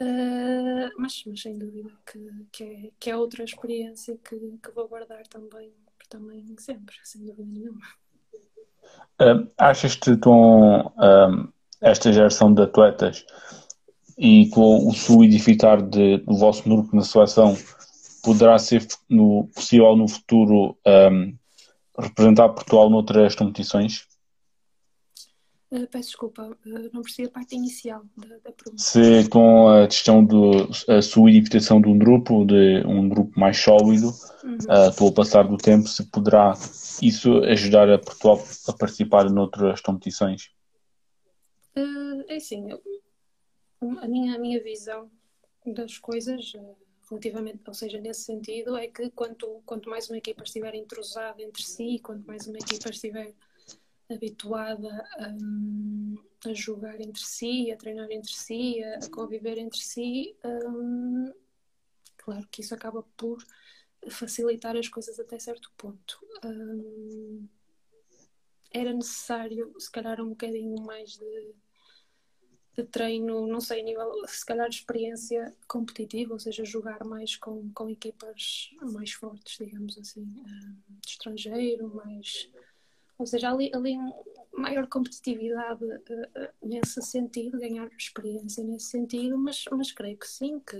Uh, 0.01 0.91
mas, 0.97 1.23
mas 1.25 1.41
sem 1.41 1.57
dúvida 1.57 1.89
que, 2.05 2.19
que, 2.51 2.63
é, 2.63 2.91
que 2.99 3.09
é 3.09 3.17
outra 3.17 3.43
experiência 3.43 4.17
que, 4.17 4.35
que 4.61 4.71
vou 4.71 4.87
guardar 4.87 5.25
também, 5.27 5.71
também 6.09 6.55
sempre, 6.59 6.95
sem 7.03 7.25
dúvida 7.25 7.47
nenhuma. 7.47 7.81
achas 9.57 9.95
que 9.95 10.17
com 10.17 10.93
esta 11.81 12.11
geração 12.11 12.53
de 12.53 12.61
atletas 12.61 13.25
e 14.17 14.49
com 14.49 14.87
o 14.87 14.93
solidificar 14.93 15.81
de, 15.81 16.17
do 16.19 16.37
vosso 16.37 16.63
grupo 16.63 16.95
na 16.95 17.01
seleção 17.01 17.55
poderá 18.23 18.57
ser 18.57 18.85
no, 19.09 19.47
possível 19.53 19.95
no 19.95 20.07
futuro 20.07 20.77
um, 20.85 21.37
representar 21.97 22.49
Portugal 22.49 22.89
noutras 22.89 23.35
competições? 23.35 24.07
Uh, 25.75 25.87
peço 25.87 26.09
desculpa, 26.09 26.43
uh, 26.43 26.89
não 26.93 27.01
percebi 27.01 27.27
a 27.27 27.31
parte 27.31 27.55
inicial 27.55 28.03
da, 28.15 28.27
da 28.27 28.51
pergunta. 28.51 28.81
Se 28.81 29.27
com 29.29 29.67
a 29.67 29.87
questão 29.87 30.23
da 30.23 31.01
solidificação 31.01 31.81
de 31.81 31.89
um 31.89 31.97
grupo, 31.97 32.45
de 32.45 32.81
um 32.85 33.09
grupo 33.09 33.37
mais 33.37 33.57
sólido, 33.57 34.13
uhum. 34.43 34.55
uh, 34.55 34.95
com 34.97 35.07
o 35.07 35.13
passar 35.13 35.47
do 35.47 35.57
tempo, 35.57 35.87
se 35.87 36.05
poderá 36.05 36.53
isso 37.01 37.43
ajudar 37.43 37.89
a 37.89 37.99
Portugal 37.99 38.41
a 38.67 38.73
participar 38.73 39.29
noutras 39.29 39.81
competições? 39.81 40.49
É 42.27 42.37
assim, 42.37 42.69
a 43.81 44.07
minha, 44.07 44.35
a 44.35 44.39
minha 44.39 44.63
visão 44.63 45.09
das 45.65 45.97
coisas 45.97 46.53
eh, 46.55 46.75
relativamente, 47.09 47.59
ou 47.67 47.73
seja, 47.73 47.99
nesse 47.99 48.21
sentido, 48.21 48.75
é 48.77 48.87
que 48.87 49.09
quanto, 49.11 49.61
quanto 49.65 49.89
mais 49.89 50.09
uma 50.09 50.17
equipa 50.17 50.43
estiver 50.43 50.73
entrosada 50.75 51.41
entre 51.41 51.63
si, 51.63 51.99
quanto 51.99 52.25
mais 52.25 52.47
uma 52.47 52.57
equipa 52.57 52.89
estiver 52.89 53.33
habituada 54.09 55.07
um, 55.19 56.15
a 56.45 56.53
jogar 56.53 56.99
entre 57.01 57.23
si, 57.23 57.71
a 57.71 57.77
treinar 57.77 58.11
entre 58.11 58.33
si, 58.33 58.83
a, 58.83 58.99
a 58.99 59.09
conviver 59.09 59.57
entre 59.57 59.79
si, 59.79 60.35
um, 60.43 61.33
claro 62.17 62.47
que 62.51 62.61
isso 62.61 62.73
acaba 62.75 63.03
por 63.17 63.43
facilitar 64.09 64.77
as 64.77 64.87
coisas 64.87 65.19
até 65.19 65.39
certo 65.39 65.71
ponto. 65.77 66.19
Um, 66.43 67.47
era 68.71 68.93
necessário, 68.93 69.73
se 69.79 69.89
calhar, 69.89 70.21
um 70.21 70.29
bocadinho 70.29 70.81
mais 70.83 71.17
de 71.17 71.55
de 72.75 72.83
treino, 72.83 73.47
não 73.47 73.61
sei, 73.61 73.81
nível, 73.81 74.11
se 74.27 74.45
calhar 74.45 74.67
de 74.69 74.75
experiência 74.75 75.55
competitiva, 75.65 76.33
ou 76.33 76.39
seja, 76.39 76.65
jogar 76.65 77.05
mais 77.05 77.37
com, 77.37 77.71
com 77.73 77.89
equipas 77.89 78.69
mais 78.81 79.13
fortes, 79.13 79.57
digamos 79.57 79.97
assim, 79.97 80.27
eh, 80.45 80.91
de 81.01 81.09
estrangeiro, 81.09 81.87
mais. 81.95 82.49
Ou 83.17 83.25
seja, 83.25 83.51
ali, 83.51 83.71
ali 83.73 83.97
maior 84.57 84.87
competitividade 84.87 85.83
uh, 85.83 86.49
nesse 86.61 87.01
sentido, 87.01 87.59
ganhar 87.59 87.89
experiência 87.97 88.63
nesse 88.63 88.87
sentido, 88.87 89.37
mas, 89.37 89.65
mas 89.71 89.91
creio 89.91 90.17
que 90.17 90.27
sim, 90.27 90.59
que, 90.59 90.77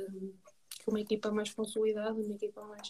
que 0.70 0.90
uma 0.90 1.02
equipa 1.02 1.32
mais 1.32 1.54
consolidada, 1.54 2.14
uma 2.14 2.34
equipa 2.34 2.62
mais, 2.66 2.90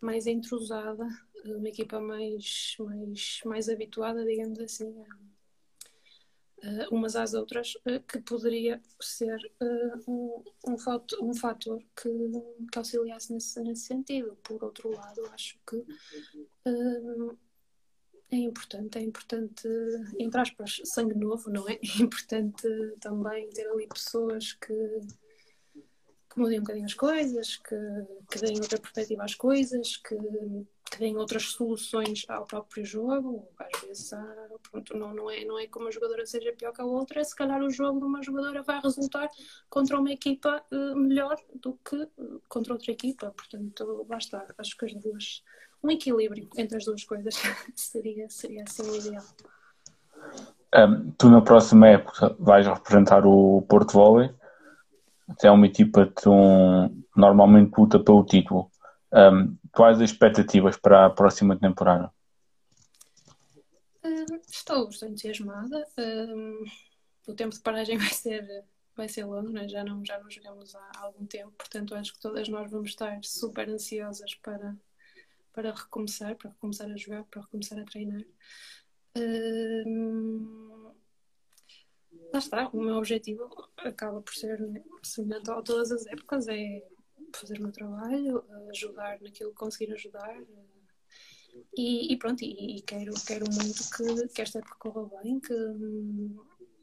mais 0.00 0.26
entrosada, 0.26 1.06
uma 1.44 1.68
equipa 1.68 2.00
mais, 2.00 2.76
mais, 2.78 3.40
mais 3.44 3.68
habituada, 3.68 4.24
digamos 4.24 4.58
assim, 4.60 4.94
umas 6.90 7.16
às 7.16 7.32
outras, 7.34 7.74
uh, 7.76 8.00
que 8.06 8.20
poderia 8.20 8.80
ser 9.00 9.38
um, 10.06 10.42
um, 10.66 10.78
fator, 10.78 11.18
um 11.22 11.34
fator 11.34 11.82
que, 11.96 12.10
que 12.70 12.78
auxiliasse 12.78 13.32
nesse, 13.32 13.60
nesse 13.62 13.86
sentido. 13.86 14.36
Por 14.42 14.62
outro 14.62 14.90
lado, 14.90 15.24
acho 15.32 15.58
que 15.66 15.76
é 18.30 18.36
importante, 18.36 18.98
é 18.98 19.02
importante, 19.02 19.68
entre 20.18 20.40
aspas, 20.40 20.80
sangue 20.84 21.14
novo, 21.14 21.50
não 21.50 21.68
é? 21.68 21.78
É 22.00 22.02
importante 22.02 22.68
também 23.00 23.48
ter 23.50 23.66
ali 23.68 23.86
pessoas 23.88 24.52
que, 24.52 24.74
que 26.30 26.38
mudem 26.38 26.58
um 26.58 26.62
bocadinho 26.62 26.86
as 26.86 26.94
coisas, 26.94 27.56
que, 27.56 27.76
que 28.30 28.38
deem 28.40 28.56
outra 28.56 28.78
perspectiva 28.78 29.24
às 29.24 29.34
coisas, 29.34 29.96
que 29.96 30.16
que 30.90 30.98
deem 30.98 31.16
outras 31.16 31.44
soluções 31.44 32.24
ao 32.28 32.44
próprio 32.44 32.84
jogo. 32.84 33.48
Às 33.58 33.80
vezes 33.82 34.10
pronto, 34.70 34.96
não, 34.96 35.14
não, 35.14 35.30
é, 35.30 35.44
não 35.44 35.58
é 35.58 35.66
que 35.66 35.78
uma 35.78 35.92
jogadora 35.92 36.26
seja 36.26 36.52
pior 36.52 36.72
que 36.72 36.82
a 36.82 36.84
outra, 36.84 37.20
é 37.20 37.24
se 37.24 37.34
calhar 37.34 37.62
o 37.62 37.70
jogo 37.70 38.00
de 38.00 38.06
uma 38.06 38.22
jogadora 38.22 38.62
vai 38.62 38.80
resultar 38.80 39.28
contra 39.68 39.98
uma 39.98 40.10
equipa 40.10 40.64
uh, 40.72 40.96
melhor 40.96 41.36
do 41.54 41.78
que 41.84 41.96
uh, 41.96 42.42
contra 42.48 42.72
outra 42.72 42.90
equipa. 42.90 43.30
Portanto, 43.30 44.04
basta, 44.08 44.52
acho 44.58 44.76
que 44.76 44.86
as 44.86 44.94
duas. 44.94 45.44
Um 45.82 45.90
equilíbrio 45.90 46.48
entre 46.56 46.76
as 46.76 46.84
duas 46.84 47.04
coisas 47.04 47.34
seria, 47.74 48.28
seria 48.28 48.64
assim 48.64 48.82
o 48.82 48.96
ideal. 48.96 49.24
Um, 50.74 51.10
tu 51.12 51.28
na 51.28 51.40
próxima 51.40 51.88
época 51.88 52.36
vais 52.38 52.66
representar 52.66 53.26
o 53.26 53.62
Porto 53.62 53.92
Volley, 53.92 54.30
é 55.42 55.50
uma 55.50 55.66
equipa 55.66 56.06
que 56.06 56.28
um, 56.28 57.02
normalmente 57.16 57.72
luta 57.78 57.98
pelo 57.98 58.24
título. 58.24 58.70
Um, 59.12 59.56
quais 59.72 60.00
as 60.00 60.10
expectativas 60.10 60.76
para 60.76 61.06
a 61.06 61.10
próxima 61.10 61.58
temporada? 61.58 62.12
Uh, 64.04 64.40
estou, 64.48 64.88
estou 64.88 65.08
entusiasmada. 65.08 65.86
Uh, 65.98 66.64
o 67.26 67.34
tempo 67.34 67.54
de 67.54 67.60
paragem 67.60 67.96
vai 67.98 68.10
ser, 68.10 68.64
vai 68.96 69.08
ser 69.08 69.24
longo, 69.24 69.50
né? 69.50 69.68
já, 69.68 69.84
não, 69.84 70.04
já 70.04 70.18
não 70.18 70.30
jogamos 70.30 70.74
há 70.74 70.90
algum 71.00 71.26
tempo, 71.26 71.52
portanto 71.56 71.94
acho 71.94 72.14
que 72.14 72.20
todas 72.20 72.48
nós 72.48 72.70
vamos 72.70 72.90
estar 72.90 73.18
super 73.22 73.68
ansiosas 73.68 74.34
para, 74.36 74.76
para 75.52 75.74
recomeçar, 75.74 76.36
para 76.36 76.50
recomeçar 76.50 76.90
a 76.90 76.96
jogar, 76.96 77.24
para 77.24 77.42
recomeçar 77.42 77.78
a 77.78 77.84
treinar. 77.84 78.24
Uh, 79.16 80.94
lá 82.32 82.38
está, 82.38 82.68
o 82.68 82.80
meu 82.80 82.96
objetivo 82.96 83.48
acaba 83.76 84.20
por 84.22 84.34
ser 84.34 84.60
né, 84.60 84.82
semelhante 85.02 85.50
a 85.50 85.62
todas 85.62 85.90
as 85.90 86.06
épocas, 86.06 86.48
é 86.48 86.86
fazer 87.34 87.58
o 87.58 87.62
meu 87.62 87.72
trabalho, 87.72 88.44
ajudar 88.70 89.20
naquilo 89.20 89.50
que 89.50 89.56
conseguir 89.56 89.92
ajudar. 89.92 90.36
E, 91.76 92.12
e 92.12 92.16
pronto, 92.16 92.42
e, 92.42 92.76
e, 92.76 92.82
quero, 92.82 93.12
quero 93.26 93.44
muito 93.52 93.82
que, 93.90 94.28
que 94.28 94.42
esta 94.42 94.58
época 94.58 94.76
corra 94.78 95.22
bem, 95.22 95.40
que 95.40 95.52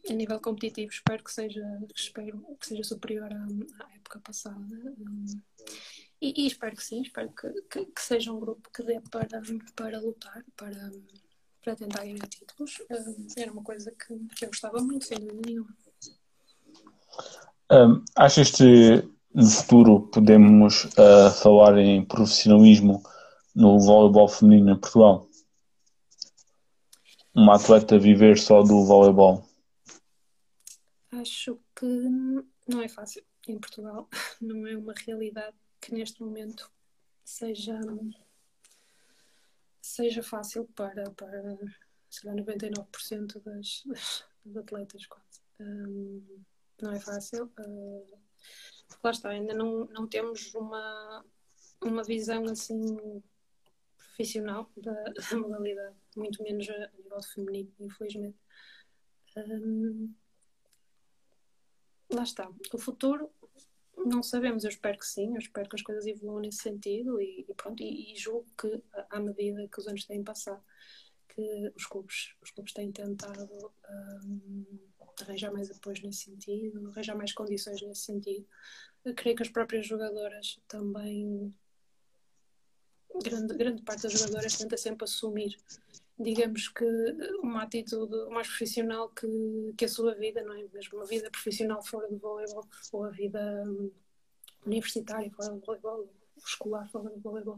a 0.09 0.13
nível 0.13 0.39
competitivo 0.39 0.91
espero 0.91 1.24
que 1.24 1.31
seja, 1.31 1.63
espero 1.95 2.57
que 2.59 2.67
seja 2.67 2.83
superior 2.83 3.31
à, 3.31 3.86
à 3.86 3.95
época 3.95 4.19
passada. 4.19 4.95
E, 6.21 6.43
e, 6.43 6.47
espero 6.47 6.75
que 6.75 6.83
sim, 6.83 7.01
espero 7.01 7.29
que, 7.29 7.62
que, 7.69 7.86
que, 7.86 8.01
seja 8.01 8.31
um 8.31 8.39
grupo 8.39 8.69
que 8.74 8.81
dê 8.81 9.00
para, 9.12 9.41
para 9.75 10.00
lutar, 10.00 10.43
para, 10.55 10.91
para 11.63 11.75
tentar 11.75 12.03
ganhar 12.03 12.27
títulos. 12.27 12.81
Era 13.38 13.51
uma 13.51 13.63
coisa 13.63 13.91
que, 13.91 14.17
que 14.36 14.45
eu 14.45 14.50
gostava 14.50 14.79
muito, 14.79 15.05
sem 15.05 15.19
dúvida 15.19 15.41
nenhuma. 15.45 15.75
Um, 17.71 18.03
achas 18.15 18.51
que 18.51 19.07
no 19.33 19.45
futuro 19.45 20.07
podemos 20.07 20.86
uh, 20.86 21.31
falar 21.41 21.77
em 21.77 22.03
profissionalismo 22.03 23.03
no 23.55 23.79
voleibol 23.79 24.27
feminino 24.27 24.71
em 24.71 24.79
Portugal? 24.79 25.29
Uma 27.36 27.57
atleta 27.57 28.00
viver 28.00 28.39
só 28.39 28.63
do 28.63 28.86
voleibol? 28.86 29.45
Acho 31.12 31.59
que 31.75 31.86
não 32.67 32.81
é 32.81 32.88
fácil 32.88 33.24
em 33.47 33.59
Portugal. 33.59 34.09
Não 34.41 34.67
é 34.67 34.75
uma 34.75 34.93
realidade 35.05 35.55
que 35.79 35.93
neste 35.93 36.22
momento 36.22 36.72
seja 37.24 37.79
seja 39.81 40.22
fácil 40.22 40.65
para, 40.75 41.10
para 41.12 41.41
lá, 42.24 42.34
99% 42.34 43.41
das, 43.43 43.84
das, 43.86 44.25
atletas 44.57 45.05
quase. 45.05 45.41
Um, 45.60 46.43
não 46.81 46.91
é 46.91 47.00
fácil. 47.00 47.51
Uh, 47.60 48.19
lá 49.03 49.12
está, 49.12 49.29
ainda 49.29 49.53
não, 49.53 49.86
não 49.86 50.07
temos 50.07 50.53
uma, 50.53 51.25
uma 51.81 52.03
visão 52.03 52.43
assim 52.46 53.24
profissional 53.98 54.69
da, 54.77 55.03
da 55.03 55.38
modalidade, 55.38 55.96
muito 56.15 56.41
menos 56.43 56.67
a 56.69 56.91
nível 56.98 57.24
feminino, 57.24 57.72
infelizmente. 57.79 58.38
Um, 59.38 60.13
lá 62.11 62.24
está. 62.24 62.50
O 62.74 62.77
futuro 62.77 63.31
não 64.07 64.24
sabemos, 64.24 64.63
eu 64.63 64.70
espero 64.70 64.98
que 64.98 65.05
sim, 65.05 65.33
eu 65.33 65.39
espero 65.39 65.70
que 65.70 65.75
as 65.75 65.81
coisas 65.81 66.05
evoluam 66.05 66.39
nesse 66.39 66.59
sentido 66.59 67.22
e, 67.22 67.46
e 67.48 67.53
pronto, 67.53 67.81
e, 67.81 68.13
e, 68.13 68.15
julgo 68.15 68.48
que 68.59 68.81
à 69.09 69.20
medida 69.20 69.67
que 69.67 69.79
os 69.79 69.87
anos 69.87 70.05
têm 70.05 70.24
passado, 70.24 70.63
que 71.29 71.72
os 71.75 71.85
clubes, 71.85 72.35
os 72.41 72.51
clubes 72.51 72.74
têm 72.74 72.91
tentado 72.91 73.72
um, 74.24 74.65
arranjar 75.22 75.51
mais 75.51 75.70
apoio 75.72 75.98
nesse 76.03 76.25
sentido, 76.25 76.89
arranjar 76.89 77.15
mais 77.15 77.33
condições 77.33 77.81
nesse 77.81 78.01
sentido. 78.01 78.48
Eu 79.03 79.13
creio 79.13 79.35
que 79.35 79.43
as 79.43 79.50
próprias 79.50 79.85
jogadoras 79.85 80.59
também 80.67 81.53
grande, 83.24 83.55
grande 83.55 83.81
parte 83.83 84.03
das 84.03 84.13
jogadoras 84.13 84.57
tenta 84.57 84.77
sempre 84.77 85.05
assumir 85.05 85.57
digamos 86.20 86.68
que 86.70 86.86
uma 87.42 87.64
atitude 87.64 88.30
mais 88.30 88.48
profissional 88.48 89.10
que, 89.10 89.74
que 89.77 89.86
a 89.86 89.90
sua 89.90 90.16
vida, 90.16 90.42
não 90.44 90.53
é? 90.53 90.64
Mesmo 90.74 90.98
uma 90.98 91.06
vida 91.06 91.30
profissional 91.30 91.84
fora 91.84 92.08
do 92.08 92.18
voleibol 92.18 92.68
ou 92.92 93.03
a 93.03 93.10
vida 93.10 93.64
hum, 93.68 93.92
universitária 94.66 95.32
fora 95.32 95.53
do 95.53 95.60
voleibol, 95.60 96.10
escolar 96.38 96.90
fora 96.90 97.10
do 97.10 97.20
voleibol. 97.20 97.58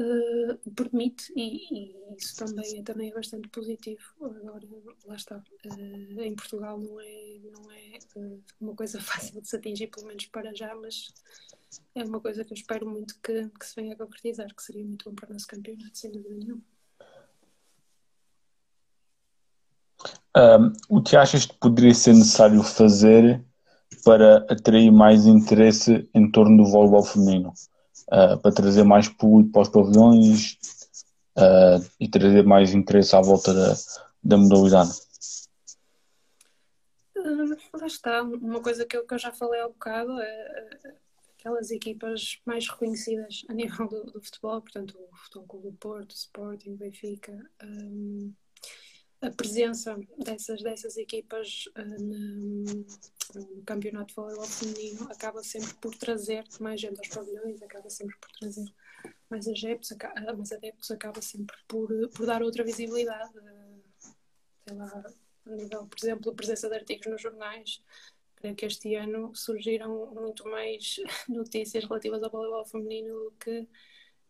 Uh, 0.00 0.70
permite 0.76 1.32
e, 1.34 1.74
e, 1.74 2.14
isso 2.16 2.36
também 2.36 2.78
é, 2.78 2.82
também 2.84 3.10
é 3.10 3.14
bastante 3.14 3.48
positivo. 3.48 4.02
Agora, 4.20 4.66
lá 5.06 5.16
está. 5.16 5.42
Uh, 5.66 6.20
em 6.20 6.34
Portugal 6.36 6.78
não 6.78 7.00
é, 7.00 7.40
não 7.50 7.70
é 7.70 7.98
uh, 8.16 8.42
uma 8.60 8.74
coisa 8.76 9.00
fácil 9.02 9.40
de 9.40 9.48
se 9.48 9.56
atingir, 9.56 9.88
pelo 9.88 10.06
menos 10.06 10.26
para 10.26 10.54
já, 10.54 10.72
mas 10.76 11.12
é 11.94 12.04
uma 12.04 12.20
coisa 12.20 12.44
que 12.44 12.52
eu 12.52 12.56
espero 12.56 12.88
muito 12.88 13.18
que, 13.20 13.48
que 13.48 13.66
se 13.66 13.74
venha 13.74 13.94
a 13.94 13.98
concretizar, 13.98 14.52
que 14.54 14.62
seria 14.62 14.84
muito 14.84 15.08
bom 15.08 15.16
para 15.16 15.30
o 15.30 15.32
nosso 15.32 15.46
campeonato, 15.48 15.98
sem 15.98 16.12
dúvida 16.12 16.34
nenhuma. 16.34 16.77
Um, 20.36 20.72
o 20.88 21.02
que 21.02 21.16
achas 21.16 21.46
que 21.46 21.54
poderia 21.54 21.94
ser 21.94 22.14
necessário 22.14 22.62
fazer 22.62 23.42
para 24.04 24.38
atrair 24.50 24.90
mais 24.90 25.26
interesse 25.26 26.08
em 26.14 26.30
torno 26.30 26.62
do 26.62 26.70
voleibol 26.70 27.02
feminino? 27.02 27.52
Uh, 28.10 28.38
para 28.38 28.52
trazer 28.52 28.84
mais 28.84 29.08
público 29.08 29.52
para 29.52 29.62
os 29.62 29.68
pavilhões 29.68 30.58
uh, 31.36 31.84
e 32.00 32.08
trazer 32.08 32.44
mais 32.44 32.72
interesse 32.72 33.14
à 33.14 33.20
volta 33.20 33.52
da, 33.52 33.74
da 34.22 34.36
modalidade? 34.36 34.92
Uh, 37.16 37.56
lá 37.78 37.86
está, 37.86 38.22
uma 38.22 38.60
coisa 38.60 38.86
que 38.86 38.96
eu, 38.96 39.06
que 39.06 39.14
eu 39.14 39.18
já 39.18 39.32
falei 39.32 39.60
há 39.60 39.66
um 39.66 39.72
bocado 39.72 40.18
é 40.20 40.96
aquelas 41.38 41.70
equipas 41.70 42.40
mais 42.44 42.68
reconhecidas 42.68 43.44
a 43.48 43.54
nível 43.54 43.88
do, 43.88 44.04
do 44.04 44.22
futebol, 44.22 44.60
portanto 44.60 44.98
o 44.98 45.16
Futebol 45.16 45.46
Clube 45.46 45.70
do 45.70 45.76
Porto, 45.76 46.14
Sporting, 46.14 46.76
Benfica. 46.76 47.32
Um, 47.62 48.34
a 49.20 49.30
presença 49.30 49.98
dessas, 50.18 50.62
dessas 50.62 50.96
equipas 50.96 51.64
uh, 51.76 52.02
no, 52.02 52.64
no, 53.34 53.62
campeonato 53.64 54.08
de 54.08 54.14
voleibol 54.14 54.46
feminino 54.46 55.04
acaba 55.10 55.42
sempre 55.42 55.74
por 55.74 55.94
trazer 55.96 56.44
mais 56.60 56.80
gente 56.80 56.98
aos 56.98 57.08
pavilhões, 57.08 57.60
acaba 57.62 57.90
sempre 57.90 58.16
por 58.16 58.30
trazer 58.32 58.72
mais 59.28 59.46
adeptos, 59.48 59.92
acaba, 59.92 60.32
mais 60.34 60.52
adeptos 60.52 60.90
acaba 60.90 61.20
sempre 61.20 61.56
por, 61.66 61.88
por 62.10 62.26
dar 62.26 62.42
outra 62.42 62.64
visibilidade. 62.64 63.36
Uh, 63.38 63.82
sei 64.66 64.76
lá, 64.76 65.04
a 65.46 65.50
nível, 65.50 65.86
por 65.86 65.98
exemplo, 65.98 66.30
a 66.30 66.34
presença 66.34 66.68
de 66.68 66.76
artigos 66.76 67.06
nos 67.06 67.20
jornais. 67.20 67.82
Creio 68.36 68.54
que 68.54 68.66
este 68.66 68.94
ano 68.94 69.34
surgiram 69.34 70.14
muito 70.14 70.44
mais 70.48 70.96
notícias 71.28 71.84
relativas 71.84 72.22
ao 72.22 72.30
voleibol 72.30 72.64
feminino 72.64 73.14
do 73.24 73.30
que 73.32 73.66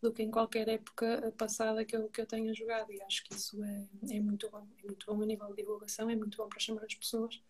do 0.01 0.13
que 0.13 0.23
em 0.23 0.31
qualquer 0.31 0.69
época 0.69 1.33
passada 1.37 1.85
que 1.85 1.97
eu, 1.97 2.09
que 2.09 2.21
eu 2.21 2.27
tenha 2.27 2.55
jogado 2.55 2.93
e 2.93 3.03
acho 3.03 3.25
que 3.25 3.35
isso 3.35 3.63
é, 3.63 3.89
é 4.11 4.21
muito 4.21 4.49
bom, 4.51 4.67
é 4.79 4.87
muito 4.87 5.07
bom 5.07 5.23
a 5.23 5.27
nível 5.27 5.49
de 5.49 5.57
divulgação, 5.57 6.09
é 6.09 6.17
muito 6.17 6.37
bom 6.37 6.49
para 6.49 6.61
chamar 6.61 6.85
as 6.85 6.95
pessoas. 6.95 7.41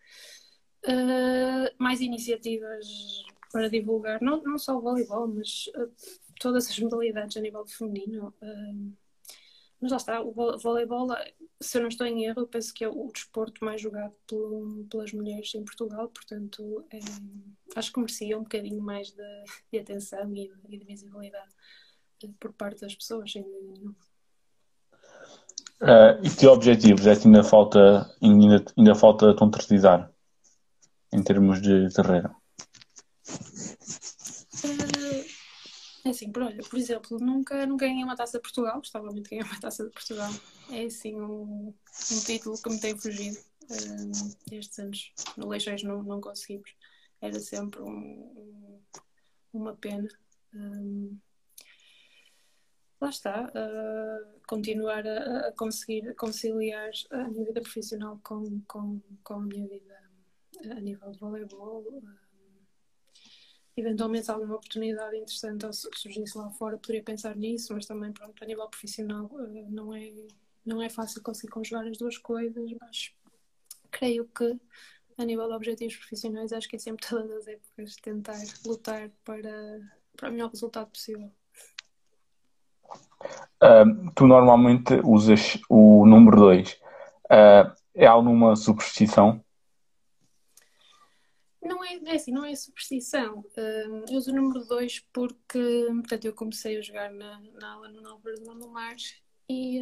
Uh, 0.87 1.75
mais 1.77 2.01
iniciativas 2.01 2.87
para 3.53 3.69
divulgar, 3.69 4.23
não, 4.23 4.43
não 4.43 4.57
só 4.59 4.77
o 4.77 4.81
voleibol, 4.81 5.27
mas 5.27 5.69
uh, 5.77 5.93
todas 6.41 6.69
as 6.71 6.79
modalidades 6.79 7.37
a 7.37 7.41
nível 7.41 7.67
feminino. 7.67 8.35
Uh, 8.41 8.93
mas 9.81 9.93
lá 9.93 9.97
está, 9.97 10.21
o 10.21 10.33
voleibol, 10.59 11.09
se 11.61 11.79
eu 11.79 11.83
não 11.83 11.89
estou 11.89 12.07
em 12.07 12.25
erro, 12.25 12.47
penso 12.49 12.75
que 12.75 12.83
é 12.83 12.89
o 12.89 13.11
desporto 13.13 13.65
mais 13.65 13.81
jogado 13.81 14.13
por, 14.27 14.87
pelas 14.91 15.13
mulheres 15.13 15.55
em 15.55 15.65
Portugal, 15.65 16.09
portanto, 16.09 16.85
é, 16.91 16.99
acho 17.77 17.93
que 17.93 18.01
merecia 18.01 18.37
um 18.37 18.43
bocadinho 18.43 18.83
mais 18.83 19.13
de, 19.13 19.45
de 19.73 19.79
atenção 19.79 20.35
e, 20.35 20.53
e 20.69 20.79
de 20.79 20.85
visibilidade 20.85 21.55
por 22.41 22.53
parte 22.53 22.81
das 22.81 22.95
pessoas, 22.95 23.31
sem 23.31 23.43
dúvida 23.43 23.95
Uh, 25.81 26.19
e 26.25 26.31
que 26.31 26.45
objetivos 26.45 27.07
é 27.07 27.15
que 27.15 27.29
ainda 27.29 27.45
falta, 27.45 28.13
ainda, 28.21 28.65
ainda 28.77 28.95
falta 28.97 29.33
concretizar 29.35 30.13
em 31.13 31.23
termos 31.23 31.63
de 31.63 31.89
carreira? 31.95 32.35
Uh, 34.65 35.25
é 36.05 36.11
assim, 36.11 36.33
por, 36.33 36.43
olha, 36.43 36.65
por 36.65 36.77
exemplo, 36.77 37.19
nunca, 37.21 37.65
nunca 37.65 37.87
ganhei 37.87 38.03
uma 38.03 38.17
taça 38.17 38.39
de 38.39 38.43
Portugal, 38.43 38.79
gostava 38.79 39.07
muito 39.07 39.23
de 39.23 39.31
ganhar 39.31 39.45
uma 39.45 39.61
taça 39.61 39.85
de 39.85 39.91
Portugal. 39.91 40.33
É 40.73 40.85
assim 40.85 41.15
um, 41.15 41.73
um 42.13 42.21
título 42.27 42.61
que 42.61 42.71
me 42.71 42.81
tem 42.81 42.99
fugido 42.99 43.39
uh, 43.71 44.37
estes 44.51 44.81
anos. 44.81 45.13
No 45.37 45.49
Leixões 45.49 45.85
não, 45.85 46.03
não 46.03 46.21
conseguimos. 46.21 46.75
Era 47.21 47.39
sempre 47.39 47.81
um, 47.83 47.89
um, 47.89 48.81
uma 49.53 49.77
pena. 49.77 50.09
Um, 50.53 51.17
lá 53.01 53.11
está, 53.11 53.45
uh, 53.45 54.41
continuar 54.47 55.07
a, 55.07 55.49
a, 55.49 55.53
conseguir 55.53 56.15
conciliar 56.15 56.91
a 57.11 57.29
minha 57.29 57.45
vida 57.45 57.61
profissional 57.61 58.21
com, 58.23 58.61
com, 58.67 59.01
com 59.23 59.35
a 59.35 59.41
minha 59.41 59.67
vida 59.69 59.99
a 60.71 60.81
nível 60.81 61.11
de 61.11 61.19
voleibol. 61.19 61.83
Uh, 61.83 62.19
eventualmente, 63.77 64.25
se 64.25 64.31
alguma 64.31 64.57
oportunidade 64.57 65.17
interessante 65.17 65.65
surgisse 65.95 66.37
lá 66.37 66.51
fora, 66.51 66.77
poderia 66.79 67.03
pensar 67.03 67.37
nisso, 67.37 67.73
mas 67.73 67.87
também, 67.87 68.13
pronto, 68.13 68.43
a 68.43 68.47
nível 68.47 68.69
profissional 68.69 69.27
uh, 69.27 69.71
não, 69.71 69.95
é, 69.95 70.13
não 70.65 70.83
é 70.83 70.89
fácil 70.89 71.23
conseguir 71.23 71.53
conjugar 71.53 71.87
as 71.87 71.97
duas 71.97 72.19
coisas, 72.19 72.71
mas 72.81 73.13
creio 73.91 74.27
que 74.29 74.59
a 75.17 75.25
nível 75.25 75.49
de 75.49 75.55
objetivos 75.55 75.97
profissionais, 75.97 76.53
acho 76.53 76.69
que 76.69 76.77
é 76.77 76.79
sempre 76.79 77.07
todas 77.09 77.31
as 77.31 77.49
épocas 77.49 77.97
tentar 77.97 78.39
lutar 78.67 79.11
para, 79.25 79.81
para 80.17 80.31
o 80.31 80.33
melhor 80.33 80.51
resultado 80.51 80.91
possível. 80.91 81.33
Uh, 83.63 84.11
tu 84.15 84.27
normalmente 84.27 85.01
usas 85.03 85.59
o 85.69 86.07
número 86.07 86.37
2. 86.37 86.73
Uh, 87.25 87.75
é 87.95 88.07
alguma 88.07 88.55
superstição? 88.55 89.45
Não 91.61 91.85
é, 91.85 91.99
é 92.07 92.15
assim, 92.15 92.31
não 92.31 92.45
é 92.45 92.55
superstição. 92.55 93.41
Uh, 93.41 94.05
eu 94.09 94.17
uso 94.17 94.31
o 94.31 94.35
número 94.35 94.65
2 94.65 95.01
porque, 95.13 95.87
portanto, 95.91 96.25
eu 96.25 96.33
comecei 96.33 96.79
a 96.79 96.83
jogar 96.83 97.11
na, 97.11 97.41
aula 97.73 97.89
no 97.89 98.09
Álvaro 98.09 98.37
do 98.39 98.69
Mar 98.69 98.97
e 99.51 99.81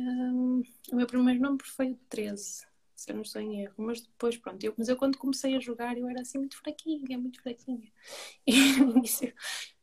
o 0.93 0.97
meu 0.97 1.07
primeiro 1.07 1.41
nome 1.41 1.59
foi 1.62 1.91
o 1.91 1.99
13, 2.09 2.67
se 2.95 3.11
eu 3.11 3.15
não 3.15 3.23
estou 3.23 3.43
em 3.43 3.61
erro. 3.61 3.75
Mas 3.77 4.01
depois, 4.01 4.39
pronto, 4.39 4.65
eu, 4.65 4.73
mas 4.79 4.89
eu 4.89 4.97
quando 4.97 5.19
comecei 5.19 5.55
a 5.55 5.61
jogar 5.61 5.99
eu 5.99 6.09
era 6.09 6.23
assim 6.23 6.39
muito 6.39 6.57
fraquinha, 6.57 7.19
muito 7.19 7.43
fraquinha. 7.43 7.93
E 8.47 8.81
no 8.81 8.97
início 8.97 9.35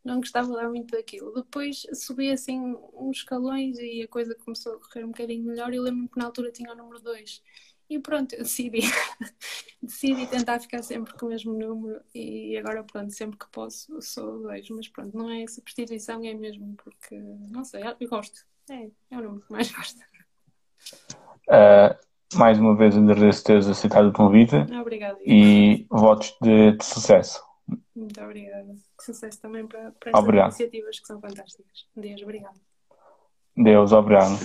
não 0.04 0.18
gostava 0.18 0.52
lá 0.54 0.68
muito 0.68 0.92
daquilo. 0.92 1.34
Depois 1.34 1.86
subi 1.94 2.32
assim 2.32 2.76
uns 2.94 3.18
escalões 3.18 3.78
e 3.80 4.04
a 4.04 4.08
coisa 4.08 4.36
começou 4.36 4.74
a 4.74 4.80
correr 4.80 5.06
um 5.06 5.10
bocadinho 5.10 5.46
melhor. 5.46 5.74
Eu 5.74 5.84
lembro-me 5.84 6.10
que 6.10 6.18
na 6.18 6.26
altura 6.26 6.52
tinha 6.52 6.72
o 6.72 6.76
número 6.76 7.00
2 7.02 7.42
e 7.90 8.00
pronto, 8.00 8.34
eu 8.34 8.44
decidi, 8.44 8.80
decidi 9.82 10.26
tentar 10.28 10.60
ficar 10.60 10.82
sempre 10.82 11.14
com 11.14 11.26
o 11.26 11.30
mesmo 11.30 11.54
número 11.54 12.02
e 12.14 12.58
agora 12.58 12.84
pronto, 12.84 13.12
sempre 13.12 13.38
que 13.38 13.46
posso 13.52 14.02
sou 14.02 14.42
dois, 14.42 14.68
mas 14.70 14.88
pronto, 14.88 15.16
não 15.16 15.30
é 15.30 15.46
substituição, 15.48 16.24
é 16.24 16.34
mesmo 16.34 16.76
porque, 16.76 17.16
não 17.52 17.64
sei, 17.64 17.84
eu 18.00 18.10
gosto, 18.10 18.46
é, 18.70 18.90
é 19.12 19.18
o 19.18 19.22
número 19.22 19.42
que 19.42 19.52
mais 19.52 19.72
gosto. 19.72 20.00
Uh, 21.48 22.38
mais 22.38 22.58
uma 22.58 22.76
vez 22.76 22.98
agradeço 22.98 23.44
teres 23.44 23.68
aceitado 23.68 24.10
o 24.10 24.14
convite 24.14 24.56
Obrigada. 24.56 25.20
e 25.26 25.86
votos 25.90 26.36
de, 26.42 26.72
de, 26.72 26.86
sucesso. 26.86 27.44
Muito 27.96 28.22
obrigada. 28.22 28.76
Sucesso 29.00 29.42
também 29.42 29.68
para, 29.68 29.92
para 29.92 30.12
estas 30.12 30.28
iniciativas 30.28 31.00
que 31.00 31.08
são 31.08 31.20
fantásticas. 31.20 31.88
Deus, 31.96 32.22
obrigado. 32.22 32.60
Deus, 33.56 33.92
obrigado. 33.92 34.40